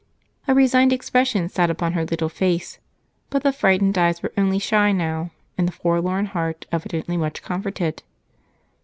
A 0.47 0.55
resigned 0.55 0.91
expression 0.91 1.47
sat 1.47 1.69
upon 1.69 1.93
her 1.93 2.03
little 2.05 2.27
face, 2.27 2.79
but 3.29 3.43
the 3.43 3.53
frightened 3.53 3.99
eyes 3.99 4.23
were 4.23 4.33
only 4.35 4.57
shy 4.57 4.91
now, 4.91 5.29
and 5.59 5.67
the 5.67 5.71
forlorn 5.71 6.25
heart 6.25 6.65
evidently 6.71 7.17
much 7.17 7.43
comforted. 7.43 8.01